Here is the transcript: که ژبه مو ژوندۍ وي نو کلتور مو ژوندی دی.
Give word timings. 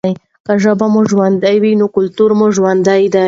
که 0.45 0.53
ژبه 0.63 0.85
مو 0.93 1.01
ژوندۍ 1.09 1.57
وي 1.63 1.71
نو 1.79 1.85
کلتور 1.95 2.31
مو 2.39 2.47
ژوندی 2.55 3.03
دی. 3.13 3.19